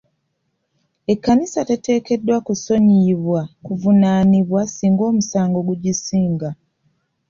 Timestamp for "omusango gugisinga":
5.11-6.49